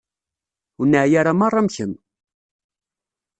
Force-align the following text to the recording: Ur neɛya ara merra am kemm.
Ur 0.79 0.87
neɛya 0.87 1.17
ara 1.21 1.33
merra 1.39 1.59
am 1.61 1.69
kemm. 1.75 1.93